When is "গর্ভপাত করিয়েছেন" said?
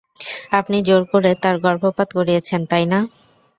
1.65-2.61